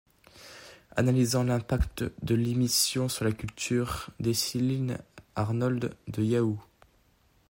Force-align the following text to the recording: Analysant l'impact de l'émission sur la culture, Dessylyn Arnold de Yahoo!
Analysant 0.97 1.43
l'impact 1.43 2.03
de 2.23 2.33
l'émission 2.33 3.07
sur 3.07 3.23
la 3.23 3.31
culture, 3.31 4.07
Dessylyn 4.19 4.97
Arnold 5.35 5.95
de 6.07 6.23
Yahoo! 6.23 6.59